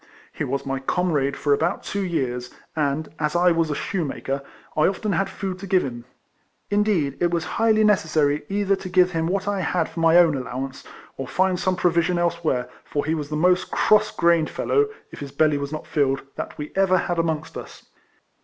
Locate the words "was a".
3.51-3.75